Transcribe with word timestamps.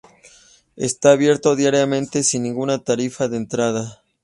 Está 0.77 1.11
abierto 1.11 1.55
diariamente, 1.55 2.23
sin 2.23 2.41
ninguna 2.41 2.79
tarifa 2.79 3.27
de 3.27 3.37
entrada. 3.37 4.01